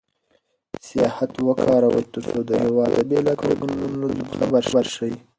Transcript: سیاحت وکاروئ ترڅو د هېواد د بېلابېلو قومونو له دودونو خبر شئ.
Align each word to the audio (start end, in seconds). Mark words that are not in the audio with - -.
سیاحت 0.87 1.31
وکاروئ 1.47 2.03
ترڅو 2.13 2.39
د 2.49 2.51
هېواد 2.63 2.91
د 2.95 2.99
بېلابېلو 3.09 3.39
قومونو 3.59 3.95
له 4.01 4.07
دودونو 4.15 4.63
خبر 4.65 4.83
شئ. 4.95 5.13